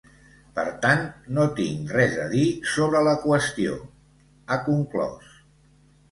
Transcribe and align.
Per 0.59 0.63
tant, 0.83 1.01
‘no 1.37 1.43
tinc 1.59 1.91
res 1.97 2.15
a 2.23 2.23
dir 2.31 2.45
sobre 2.71 3.01
la 3.07 3.13
qüestió’, 3.25 3.75
ha 4.47 4.59
conclòs. 4.71 5.29